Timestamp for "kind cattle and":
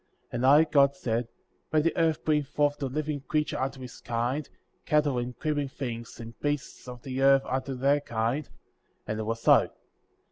4.01-5.37